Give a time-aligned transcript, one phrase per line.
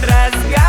[0.00, 0.67] dress, yeah.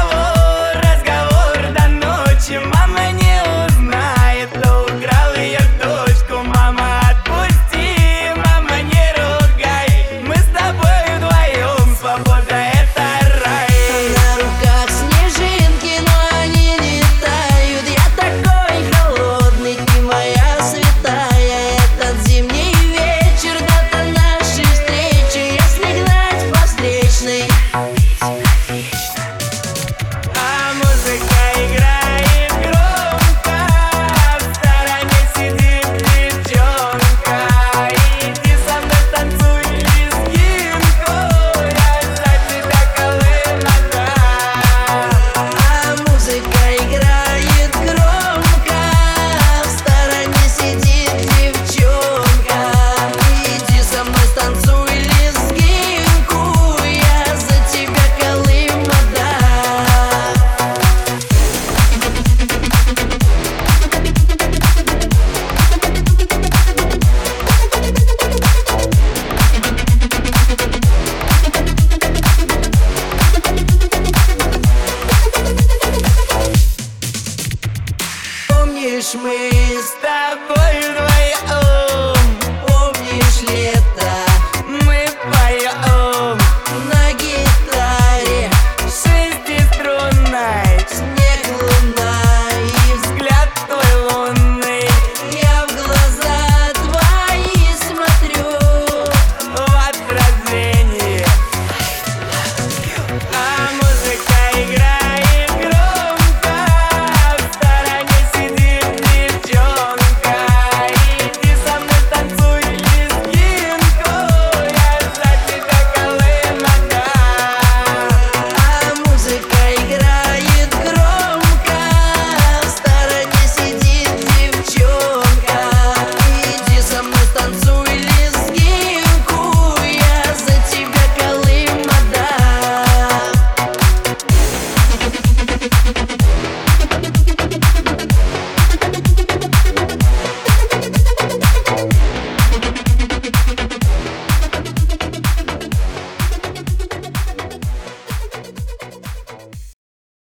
[79.16, 80.59] ми з тобою.